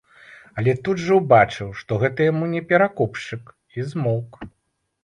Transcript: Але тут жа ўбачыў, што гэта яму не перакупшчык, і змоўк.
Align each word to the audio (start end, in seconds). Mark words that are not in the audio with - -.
Але 0.61 0.71
тут 0.87 1.03
жа 1.03 1.17
ўбачыў, 1.19 1.69
што 1.83 2.01
гэта 2.05 2.19
яму 2.31 2.51
не 2.55 2.61
перакупшчык, 2.73 3.57
і 3.79 3.89
змоўк. 3.93 4.43